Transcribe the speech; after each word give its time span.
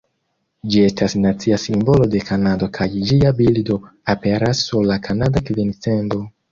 Ĝi 0.75 0.79
estas 0.85 1.13
nacia 1.25 1.59
simbolo 1.65 2.09
de 2.15 2.23
Kanado 2.31 2.71
kaj 2.79 2.89
ĝia 3.11 3.37
bildo 3.43 3.81
aperas 4.17 4.67
sur 4.71 4.93
la 4.93 5.03
kanada 5.09 5.51
kvin-cendo. 5.51 6.25